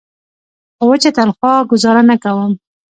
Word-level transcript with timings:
په 0.77 0.83
وچه 0.89 1.09
تنخوا 1.17 1.53
ګوزاره 1.71 2.03
نه 2.09 2.15
کوم. 2.23 2.51